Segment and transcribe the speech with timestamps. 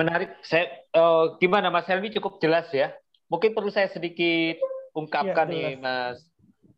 [0.00, 0.32] Menarik.
[0.40, 0.64] Saya
[0.96, 2.96] uh, gimana Mas Helmi cukup jelas ya.
[3.28, 4.56] Mungkin perlu saya sedikit
[4.96, 6.24] ungkapkan ya, nih Mas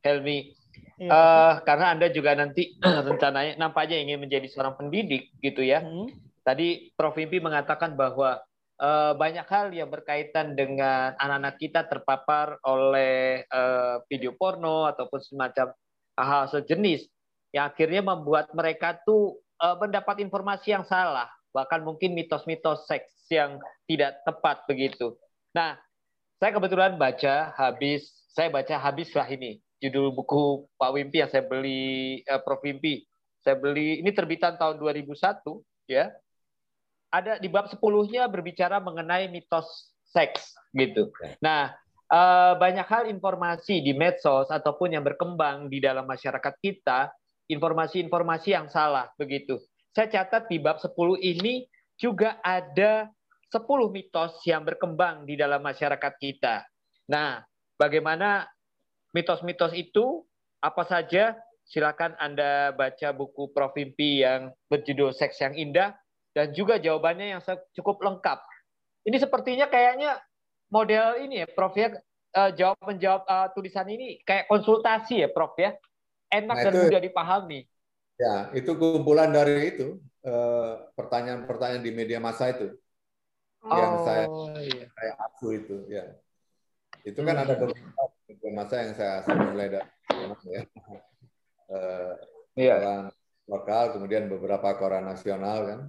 [0.02, 0.50] Helmi.
[0.98, 1.08] Ya.
[1.08, 5.86] Uh, karena Anda juga nanti rencananya nampaknya ingin menjadi seorang pendidik gitu ya.
[5.86, 6.10] Hmm.
[6.42, 8.42] Tadi Prof Impi mengatakan bahwa
[8.82, 15.70] uh, banyak hal yang berkaitan dengan anak-anak kita terpapar oleh uh, video porno ataupun semacam
[16.18, 17.06] hal sejenis
[17.54, 23.60] yang akhirnya membuat mereka tuh uh, mendapat informasi yang salah bahkan mungkin mitos-mitos seks yang
[23.86, 25.14] tidak tepat begitu.
[25.52, 25.76] Nah,
[26.40, 31.44] saya kebetulan baca habis, saya baca habis lah ini judul buku Pak Wimpi yang saya
[31.44, 33.04] beli eh, Prof Wimpi.
[33.42, 35.12] Saya beli ini terbitan tahun 2001
[35.90, 36.10] ya.
[37.12, 41.12] Ada di bab 10-nya berbicara mengenai mitos seks gitu.
[41.44, 41.74] Nah,
[42.08, 47.12] eh, banyak hal informasi di medsos ataupun yang berkembang di dalam masyarakat kita,
[47.50, 49.60] informasi-informasi yang salah begitu
[49.92, 51.68] saya catat di bab 10 ini
[52.00, 53.12] juga ada
[53.52, 56.64] 10 mitos yang berkembang di dalam masyarakat kita.
[57.12, 57.44] Nah,
[57.76, 58.48] bagaimana
[59.12, 60.24] mitos-mitos itu?
[60.64, 61.36] Apa saja?
[61.68, 63.76] Silakan Anda baca buku Prof.
[63.76, 65.92] Impi yang berjudul Seks yang Indah
[66.32, 67.42] dan juga jawabannya yang
[67.76, 68.40] cukup lengkap.
[69.04, 70.16] Ini sepertinya kayaknya
[70.72, 71.92] model ini ya, Prof ya,
[72.32, 75.76] uh, jawab menjawab uh, tulisan ini kayak konsultasi ya, Prof ya.
[76.32, 77.68] Enak nah, dan mudah dipahami.
[78.22, 82.70] Ya, itu kumpulan dari itu eh, pertanyaan-pertanyaan di media massa itu
[83.66, 84.24] oh, yang saya
[84.62, 84.86] iya.
[84.94, 86.04] saya aku itu ya.
[87.02, 87.44] Itu kan hmm.
[87.50, 89.90] ada beberapa media massa yang saya, saya mulai dari
[90.46, 90.62] ya.
[91.66, 92.14] Uh,
[92.62, 92.74] iya.
[92.78, 93.02] koran
[93.50, 95.80] lokal, kemudian beberapa koran nasional kan.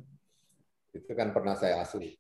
[0.90, 2.18] Itu kan pernah saya asli.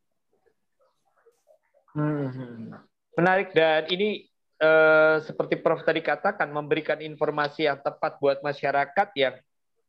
[1.94, 2.73] Hmm.
[3.14, 4.25] Menarik dan ini
[4.58, 9.38] eh, seperti Prof tadi katakan memberikan informasi yang tepat buat masyarakat yang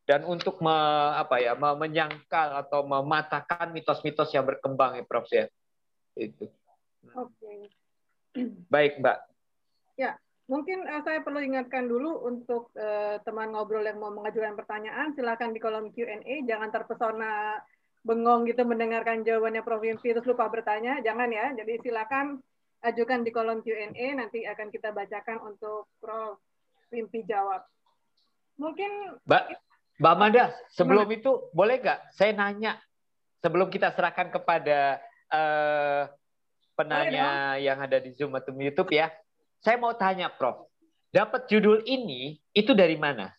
[0.04, 0.76] dan untuk me,
[1.16, 5.48] apa ya me, menyangkal atau mematahkan mitos-mitos yang berkembang ya Prof ya
[6.16, 6.46] itu.
[7.16, 7.32] Oke.
[7.40, 7.58] Okay.
[8.68, 9.18] Baik Mbak.
[9.96, 15.16] Ya mungkin uh, saya perlu ingatkan dulu untuk uh, teman ngobrol yang mau mengajukan pertanyaan
[15.16, 17.56] silakan di kolom Q&A jangan terpesona
[18.04, 22.44] bengong gitu mendengarkan jawabannya Prof Yimpi terus lupa bertanya jangan ya jadi silakan
[22.84, 26.36] ajukan di kolom Q&A nanti akan kita bacakan untuk Prof
[26.92, 27.64] Yimpi jawab.
[28.60, 29.63] Mungkin Mbak
[29.94, 32.82] Mbak Amanda, sebelum itu boleh nggak saya nanya
[33.38, 34.98] sebelum kita serahkan kepada
[35.30, 36.10] uh,
[36.74, 39.14] penanya yang ada di Zoom atau YouTube ya.
[39.62, 40.66] Saya mau tanya Prof,
[41.14, 43.30] dapat judul ini itu dari mana?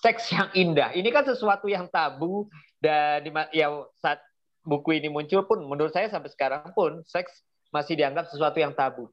[0.00, 0.96] Seks yang indah.
[0.96, 2.48] Ini kan sesuatu yang tabu
[2.80, 3.68] dan di, ya
[4.00, 4.24] saat
[4.64, 9.12] buku ini muncul pun menurut saya sampai sekarang pun seks masih dianggap sesuatu yang tabu.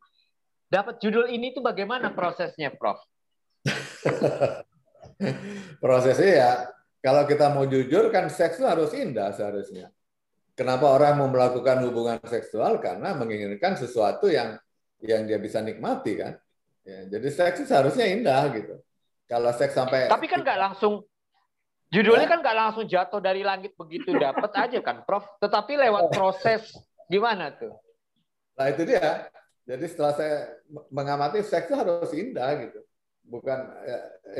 [0.71, 3.03] Dapat judul ini itu bagaimana prosesnya, Prof?
[5.83, 6.51] prosesnya ya
[7.01, 9.93] kalau kita mau jujur kan seks itu harus indah seharusnya.
[10.57, 12.81] Kenapa orang mau melakukan hubungan seksual?
[12.81, 14.57] Karena menginginkan sesuatu yang
[15.05, 16.33] yang dia bisa nikmati kan.
[16.81, 18.81] Ya, jadi seks itu seharusnya indah gitu.
[19.29, 21.05] Kalau seks sampai Tapi kan nggak langsung
[21.93, 22.31] judulnya ya?
[22.33, 25.27] kan nggak langsung jatuh dari langit begitu dapat aja kan, Prof.
[25.37, 26.11] Tetapi lewat oh.
[26.15, 26.73] proses
[27.05, 27.77] gimana tuh?
[28.57, 29.29] Nah itu dia.
[29.67, 30.57] Jadi setelah saya
[30.89, 32.79] mengamati seks itu harus indah gitu.
[33.27, 33.97] Bukan ya,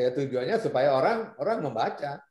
[0.08, 2.24] ya tujuannya supaya orang orang membaca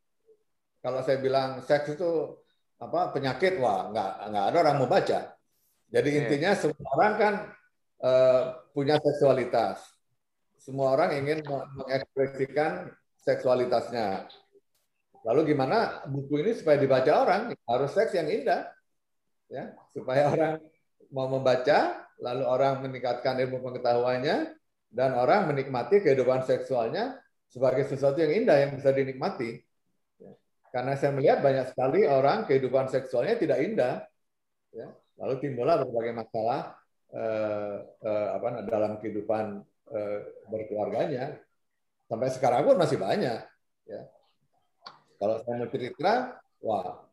[0.86, 2.38] kalau saya bilang seks itu
[2.78, 5.34] apa penyakit, wah nggak nggak ada orang mau baca.
[5.91, 7.34] Jadi intinya semua orang kan
[8.06, 9.82] uh, punya seksualitas.
[10.62, 11.42] Semua orang ingin
[11.74, 14.30] mengekspresikan seksualitasnya.
[15.26, 18.70] Lalu gimana buku ini supaya dibaca orang harus seks yang indah,
[19.50, 20.62] ya supaya orang
[21.10, 24.54] mau membaca, lalu orang meningkatkan ilmu pengetahuannya,
[24.94, 27.18] dan orang menikmati kehidupan seksualnya
[27.50, 29.66] sebagai sesuatu yang indah yang bisa dinikmati.
[30.76, 34.04] Karena saya melihat banyak sekali orang kehidupan seksualnya tidak indah.
[34.76, 34.92] Ya.
[35.16, 36.76] Lalu timbullah berbagai masalah
[37.16, 40.19] eh, eh, apa, dalam kehidupan eh,
[40.53, 41.41] berkeluarganya.
[42.12, 43.41] Sampai sekarang pun masih banyak.
[43.89, 44.03] Ya.
[45.16, 47.09] Kalau saya mau cerita, wah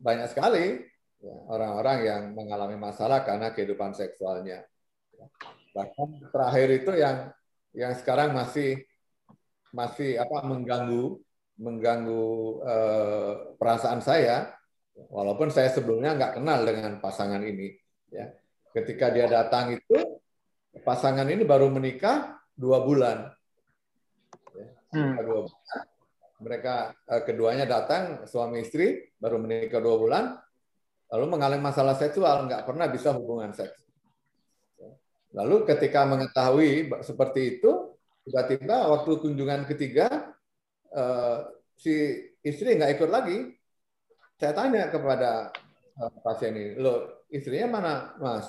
[0.00, 0.80] banyak sekali
[1.20, 4.64] ya, orang-orang ya, yang mengalami masalah karena kehidupan seksualnya.
[5.12, 5.26] Ya.
[5.76, 7.28] Bahkan terakhir itu yang
[7.76, 8.80] yang sekarang masih
[9.68, 11.20] masih apa mengganggu
[11.60, 12.24] mengganggu
[12.64, 14.48] eh, perasaan saya,
[15.12, 17.76] walaupun saya sebelumnya nggak kenal dengan pasangan ini.
[18.12, 18.32] Ya,
[18.72, 20.20] ketika dia datang itu
[20.84, 23.32] pasangan ini baru menikah dua bulan.
[24.56, 25.14] Ya, hmm.
[25.24, 25.82] dua bulan.
[26.42, 26.74] Mereka
[27.08, 30.24] eh, keduanya datang suami istri baru menikah dua bulan,
[31.12, 33.76] lalu mengalami masalah seksual, nggak pernah bisa hubungan seks.
[34.80, 34.90] Ya.
[35.36, 37.94] Lalu ketika mengetahui seperti itu,
[38.26, 40.31] tiba-tiba waktu kunjungan ketiga
[40.92, 43.52] uh, si istri nggak ikut lagi,
[44.38, 45.50] saya tanya kepada
[45.98, 48.48] uh, pasien ini, lo istrinya mana mas?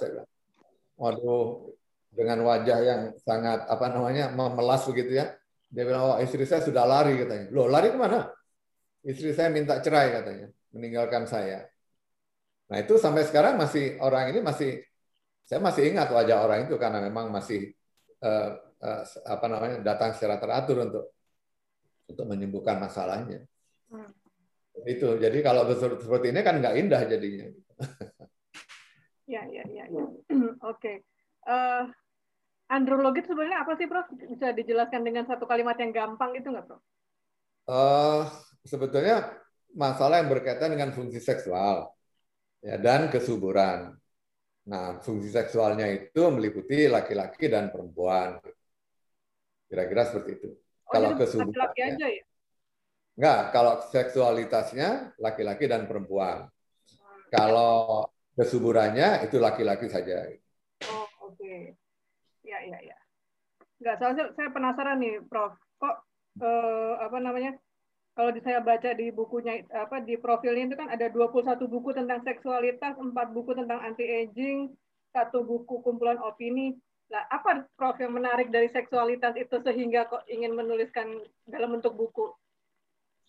[0.99, 1.73] Waduh
[2.13, 5.33] dengan wajah yang sangat apa namanya memelas begitu ya.
[5.73, 7.49] Dia bilang oh istri saya sudah lari katanya.
[7.49, 8.29] Loh lari ke mana?
[9.01, 11.65] Istri saya minta cerai katanya meninggalkan saya.
[12.69, 14.81] Nah itu sampai sekarang masih orang ini masih
[15.43, 17.73] saya masih ingat wajah orang itu karena memang masih
[18.23, 21.12] uh, uh, apa namanya datang secara teratur untuk
[22.13, 23.43] untuk menyembuhkan masalahnya
[23.89, 24.09] hmm.
[24.85, 27.47] itu jadi kalau seperti ini kan nggak indah jadinya
[29.33, 30.05] ya ya ya, ya.
[30.69, 31.01] oke okay.
[31.49, 31.83] uh, eh,
[32.73, 34.09] andrologi sebenarnya apa sih, Prof?
[34.17, 36.81] Bisa dijelaskan dengan satu kalimat yang gampang itu nggak, Prof?
[37.69, 38.27] Uh,
[38.65, 39.29] sebetulnya
[39.71, 41.93] masalah yang berkaitan dengan fungsi seksual
[42.65, 43.93] ya, dan kesuburan.
[44.63, 48.39] Nah, fungsi seksualnya itu meliputi laki-laki dan perempuan.
[49.67, 50.49] Kira-kira seperti itu.
[50.87, 52.23] Oh, kalau kesuburan laki-laki aja ya?
[53.13, 54.89] Enggak, kalau seksualitasnya
[55.21, 56.49] laki-laki dan perempuan.
[57.29, 60.25] Kalau kesuburannya itu laki-laki saja.
[60.89, 61.37] Oh, oke.
[61.37, 61.77] Okay.
[62.41, 62.97] Ya, ya, ya.
[63.77, 65.53] Enggak, soalnya saya penasaran nih, Prof.
[65.77, 65.95] Kok
[66.41, 67.53] eh, apa namanya?
[68.13, 72.93] Kalau saya baca di bukunya apa di profilnya itu kan ada 21 buku tentang seksualitas,
[72.93, 74.69] 4 buku tentang anti aging,
[75.09, 76.77] satu buku kumpulan opini.
[77.13, 82.33] Nah, apa Prof yang menarik dari seksualitas itu sehingga kok ingin menuliskan dalam bentuk buku?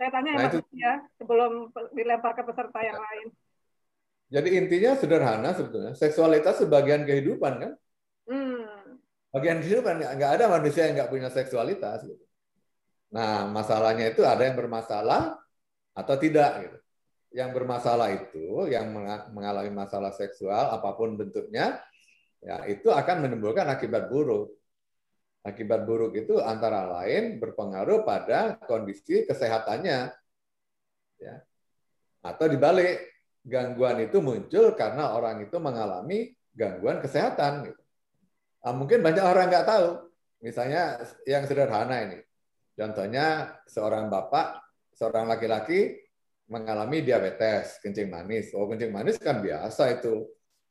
[0.00, 0.58] Saya tanya nah, ya, itu...
[0.72, 3.04] ya sebelum dilempar ke peserta yang ya.
[3.04, 3.26] lain.
[4.32, 5.92] Jadi intinya sederhana sebetulnya.
[5.92, 7.72] Seksualitas sebagian kehidupan kan?
[8.24, 8.84] Hmm
[9.34, 12.06] bagian kehidupan nggak ada manusia yang nggak punya seksualitas.
[12.06, 12.22] Gitu.
[13.10, 15.42] Nah, masalahnya itu ada yang bermasalah
[15.90, 16.50] atau tidak.
[16.62, 16.78] Gitu.
[17.34, 18.94] Yang bermasalah itu, yang
[19.34, 21.82] mengalami masalah seksual apa pun bentuknya,
[22.44, 24.52] ya itu akan menimbulkan akibat buruk.
[25.44, 30.08] Akibat buruk itu antara lain berpengaruh pada kondisi kesehatannya,
[31.20, 31.34] ya.
[32.24, 33.04] Atau dibalik,
[33.44, 37.68] gangguan itu muncul karena orang itu mengalami gangguan kesehatan.
[37.68, 37.82] Gitu.
[38.64, 40.08] Ah, mungkin banyak orang nggak tahu.
[40.40, 42.18] Misalnya yang sederhana ini.
[42.72, 44.64] Contohnya seorang bapak,
[44.96, 46.00] seorang laki-laki
[46.48, 48.56] mengalami diabetes, kencing manis.
[48.56, 50.24] Oh, kencing manis kan biasa itu.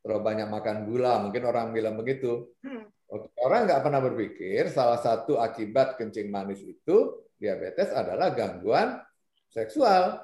[0.04, 2.52] Terlalu banyak makan gula, mungkin orang bilang begitu.
[2.60, 2.84] Hmm.
[3.40, 9.00] Orang nggak pernah berpikir salah satu akibat kencing manis itu diabetes adalah gangguan
[9.48, 10.20] seksual,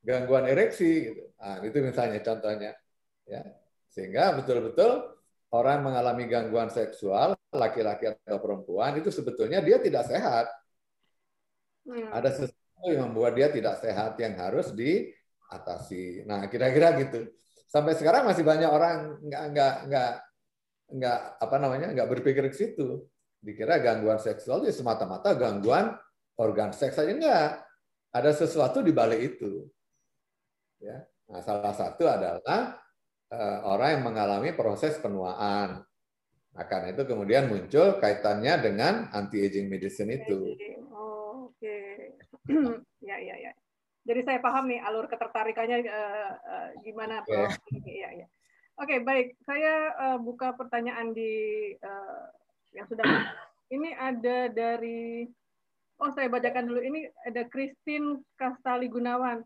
[0.00, 1.12] gangguan ereksi.
[1.12, 1.22] Gitu.
[1.36, 2.72] Nah, itu misalnya contohnya.
[3.28, 3.44] Ya.
[3.92, 5.04] Sehingga betul-betul
[5.52, 10.48] orang mengalami gangguan seksual, laki-laki atau perempuan, itu sebetulnya dia tidak sehat.
[11.84, 12.08] Hmm.
[12.08, 16.24] Ada sesuatu yang membuat dia tidak sehat yang harus diatasi.
[16.24, 17.28] Nah, kira-kira gitu.
[17.68, 20.12] Sampai sekarang masih banyak orang nggak nggak nggak
[20.88, 23.04] nggak apa namanya nggak berpikir ke situ.
[23.38, 25.94] Dikira gangguan seksual itu semata-mata gangguan
[26.40, 27.62] organ seks saja enggak.
[28.10, 29.68] Ada sesuatu di balik itu.
[30.80, 31.04] Ya.
[31.28, 32.80] Nah, salah satu adalah
[33.28, 35.84] Eh, orang yang mengalami proses penuaan.
[36.56, 40.56] Nah, karena itu kemudian muncul kaitannya dengan anti-aging medicine itu.
[40.88, 42.16] Oh, Oke, okay.
[44.18, 47.54] Jadi saya paham nih alur ketertarikannya uh, uh, gimana, Prof.
[47.86, 47.86] Yeah.
[47.86, 48.26] Ya, ya.
[48.82, 49.38] Oke, okay, baik.
[49.46, 51.30] Saya uh, buka pertanyaan di
[51.78, 52.26] uh,
[52.74, 53.06] yang sudah.
[53.78, 55.22] Ini ada dari,
[56.02, 56.82] oh saya bacakan dulu.
[56.82, 59.38] Ini ada Christine Kastali Gunawan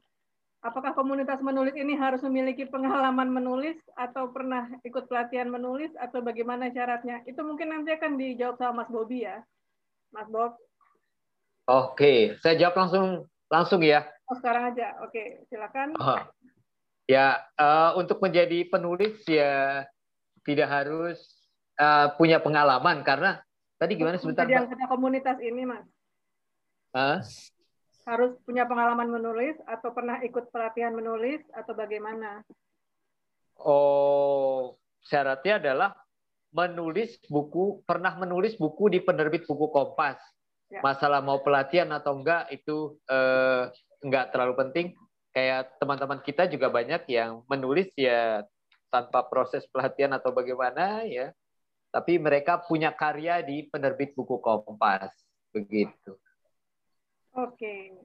[0.62, 6.70] apakah komunitas menulis ini harus memiliki pengalaman menulis atau pernah ikut pelatihan menulis atau bagaimana
[6.70, 7.20] syaratnya?
[7.28, 9.42] Itu mungkin nanti akan dijawab sama Mas Bobi ya.
[10.14, 10.54] Mas Bob.
[11.66, 13.06] Oke, saya jawab langsung
[13.52, 14.08] langsung ya.
[14.32, 14.96] Oh, sekarang aja.
[15.04, 15.92] Oke, silakan.
[16.00, 16.24] Oh.
[17.04, 19.84] Ya, uh, untuk menjadi penulis ya
[20.48, 21.20] tidak harus
[21.76, 23.44] uh, punya pengalaman karena
[23.76, 24.48] tadi gimana sebentar?
[24.48, 25.84] Jadi yang komunitas ini, Mas.
[26.96, 27.20] Uh?
[28.02, 32.42] harus punya pengalaman menulis atau pernah ikut pelatihan menulis atau bagaimana?
[33.62, 34.74] Oh,
[35.06, 35.94] syaratnya adalah
[36.50, 40.18] menulis buku, pernah menulis buku di penerbit buku Kompas.
[40.72, 40.80] Ya.
[40.80, 43.68] Masalah mau pelatihan atau enggak itu eh,
[44.00, 44.86] enggak terlalu penting.
[45.36, 48.40] Kayak teman-teman kita juga banyak yang menulis ya
[48.88, 51.36] tanpa proses pelatihan atau bagaimana ya.
[51.92, 55.12] Tapi mereka punya karya di penerbit buku Kompas.
[55.52, 56.16] Begitu.
[57.36, 58.00] Oke.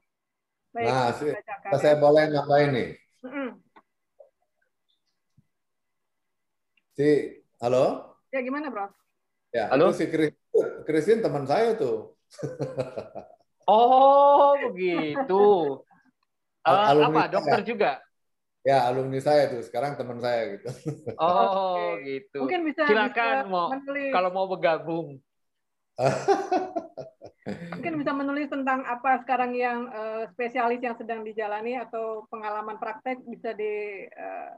[0.75, 1.31] Baik, nah, si,
[1.79, 2.89] saya boleh nambahin nih.
[3.23, 3.49] Mm -mm.
[6.99, 7.09] Si,
[7.63, 8.17] halo?
[8.35, 8.91] Ya, gimana, Bro?
[9.55, 9.95] Ya, halo?
[9.95, 10.05] itu si
[10.83, 12.16] Christine teman saya tuh.
[13.69, 15.45] Oh, begitu.
[16.67, 17.67] Uh, apa, dokter saya.
[17.67, 17.91] juga?
[18.67, 19.63] Ya, alumni saya tuh.
[19.63, 20.67] Sekarang teman saya gitu.
[21.23, 22.19] Oh, okay.
[22.19, 22.43] gitu.
[22.43, 23.67] Mungkin bisa silakan bisa mau
[24.11, 25.07] kalau mau bergabung.
[27.47, 33.23] Mungkin bisa menulis tentang apa sekarang yang uh, spesialis yang sedang dijalani atau pengalaman praktek
[33.23, 34.51] bisa di uh,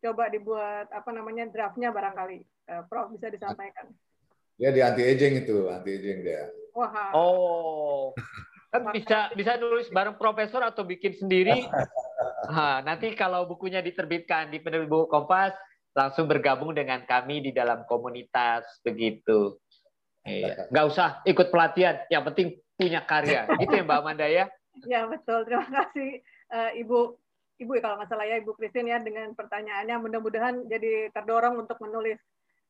[0.00, 2.40] coba dibuat apa namanya draftnya barangkali
[2.72, 3.92] uh, Prof bisa disampaikan.
[4.56, 6.48] Dia di anti aging itu, anti aging dia.
[6.74, 7.10] Wah.
[7.14, 8.12] Oh.
[8.70, 11.66] Kan bisa bisa nulis bareng profesor atau bikin sendiri.
[12.50, 15.54] Nah, nanti kalau bukunya diterbitkan di penerbit buku Kompas,
[15.94, 19.54] langsung bergabung dengan kami di dalam komunitas begitu.
[20.26, 20.66] Iya.
[20.68, 23.46] Nggak usah ikut pelatihan, yang penting punya karya.
[23.60, 24.50] Gitu ya Mbak Amanda ya?
[24.88, 25.46] Ya betul.
[25.46, 26.98] Terima kasih uh, Ibu
[27.60, 32.16] Ibu kalau nggak salah ya Ibu Christine ya dengan pertanyaannya mudah-mudahan jadi terdorong untuk menulis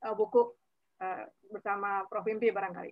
[0.02, 0.50] uh, buku
[0.98, 2.90] uh, bersama Prof Impi barangkali.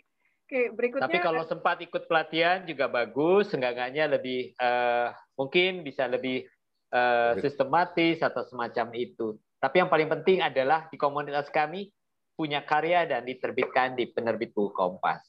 [0.49, 1.05] Oke, berikutnya.
[1.05, 6.49] Tapi kalau sempat ikut pelatihan juga bagus, seenggaknya lebih uh, mungkin bisa lebih
[6.88, 9.37] uh, sistematis atau semacam itu.
[9.61, 11.93] Tapi yang paling penting adalah di komunitas kami
[12.33, 15.21] punya karya dan diterbitkan di penerbit buku Kompas.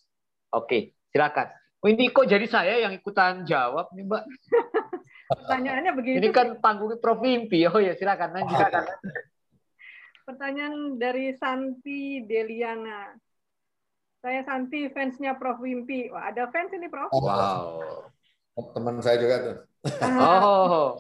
[0.56, 1.52] Oke, silakan.
[1.84, 4.24] Oh, ini kok jadi saya yang ikutan jawab nih, Mbak?
[5.36, 6.16] Pertanyaannya begini.
[6.24, 7.68] Ini kan panggung Prof Mimpi.
[7.68, 8.56] Oh ya, silakan lanjut.
[8.56, 8.84] Silakan.
[10.32, 13.20] Pertanyaan dari Santi Deliana.
[14.20, 16.12] Saya Santi, fansnya Prof Wimpi.
[16.12, 17.08] Wah, ada fans ini, Prof.
[17.16, 18.04] Wow.
[18.76, 19.58] Teman saya juga tuh.
[20.20, 21.00] oh.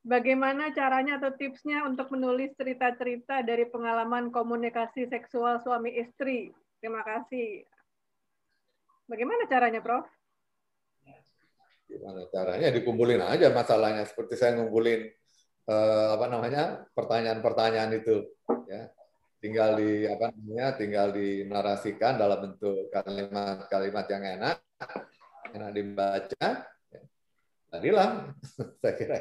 [0.00, 6.48] Bagaimana caranya atau tipsnya untuk menulis cerita-cerita dari pengalaman komunikasi seksual suami istri?
[6.80, 7.68] Terima kasih.
[9.04, 10.08] Bagaimana caranya, Prof?
[11.84, 12.72] Gimana caranya?
[12.72, 15.12] Dikumpulin aja masalahnya seperti saya ngumpulin
[15.68, 18.24] eh, apa namanya pertanyaan-pertanyaan itu,
[18.64, 18.88] ya.
[19.38, 24.56] Tinggal di apa namanya, tinggal dinarasikan dalam bentuk kalimat-kalimat yang enak,
[25.54, 26.46] enak dibaca.
[26.90, 27.00] Ya.
[27.70, 28.34] Jadilah,
[28.82, 29.18] saya kira.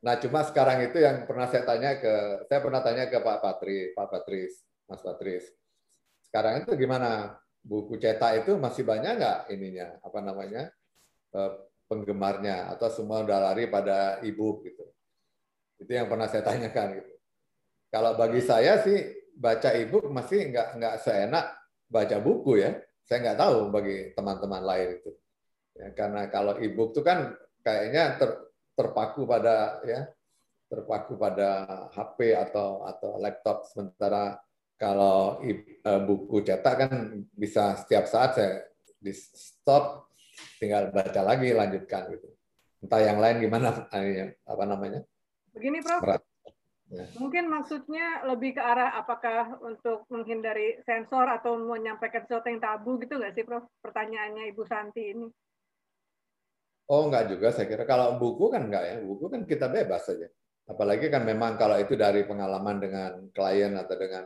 [0.00, 2.14] Nah, cuma sekarang itu yang pernah saya tanya ke,
[2.48, 5.44] saya pernah tanya ke Pak Patri, Pak Patris, Mas Patris.
[6.24, 7.36] Sekarang itu gimana?
[7.60, 10.00] Buku cetak itu masih banyak nggak ininya?
[10.00, 10.72] Apa namanya?
[11.36, 11.52] Eh,
[11.84, 14.88] penggemarnya atau semua udah lari pada ibu gitu.
[15.76, 17.19] Itu yang pernah saya tanyakan gitu.
[17.90, 18.98] Kalau bagi saya sih
[19.34, 21.46] baca ibu masih nggak nggak seenak
[21.90, 22.78] baca buku ya.
[23.02, 25.10] Saya nggak tahu bagi teman-teman lain itu.
[25.74, 27.34] Ya, karena kalau ibu itu kan
[27.66, 28.30] kayaknya ter,
[28.78, 30.06] terpaku pada ya
[30.70, 34.38] terpaku pada HP atau atau laptop sementara
[34.78, 36.92] kalau eh, buku cetak kan
[37.34, 38.52] bisa setiap saat saya
[39.02, 40.08] di stop
[40.62, 42.28] tinggal baca lagi lanjutkan gitu
[42.80, 43.68] entah yang lain gimana
[44.52, 45.02] apa namanya
[45.52, 46.29] begini prof ya.
[46.90, 53.14] Mungkin maksudnya lebih ke arah apakah untuk menghindari sensor atau menyampaikan sesuatu yang tabu gitu
[53.14, 53.62] nggak sih prof?
[53.78, 55.26] Pertanyaannya ibu Santi ini.
[56.90, 57.54] Oh nggak juga.
[57.54, 58.94] Saya kira kalau buku kan nggak ya.
[59.06, 60.26] Buku kan kita bebas saja.
[60.66, 64.24] Apalagi kan memang kalau itu dari pengalaman dengan klien atau dengan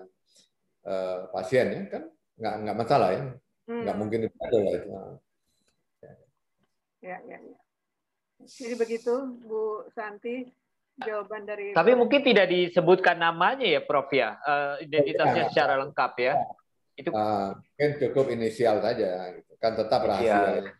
[0.88, 2.02] uh, pasien ya kan
[2.40, 3.22] nggak nggak masalah ya.
[3.64, 3.80] Hmm.
[3.84, 4.88] nggak mungkin itu lah itu.
[7.04, 7.56] Ya, ya, ya.
[8.44, 9.12] Jadi begitu,
[9.44, 10.48] Bu Santi,
[11.02, 11.74] jawaban dari.
[11.74, 15.50] Tapi mungkin tidak disebutkan namanya ya, Prof ya, uh, identitasnya ya.
[15.50, 16.34] secara lengkap ya.
[16.94, 19.52] Itu uh, mungkin cukup inisial saja, gitu.
[19.58, 20.70] kan tetap rahasia.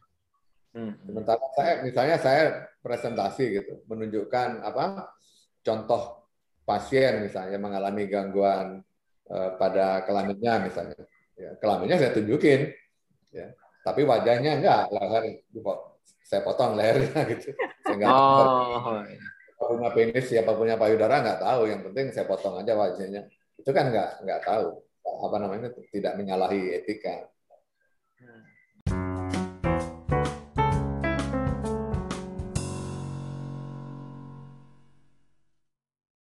[0.74, 0.94] Hmm.
[1.06, 2.42] Sementara saya, misalnya saya
[2.82, 5.14] presentasi gitu, menunjukkan apa
[5.62, 6.26] contoh
[6.66, 8.82] pasien misalnya mengalami gangguan
[9.30, 10.98] uh, pada kelaminnya misalnya,
[11.34, 12.70] ya, kelaminnya saya tunjukin,
[13.34, 13.50] ya.
[13.84, 15.44] Tapi wajahnya enggak, leher
[16.24, 17.52] saya potong lehernya gitu.
[17.84, 19.02] Saya nggak oh.
[19.54, 21.62] Siapa punya penis, siapa punya payudara nggak tahu.
[21.70, 23.22] Yang penting saya potong aja wajahnya.
[23.54, 24.66] Itu kan nggak nggak tahu
[25.04, 27.30] apa namanya tidak menyalahi etika.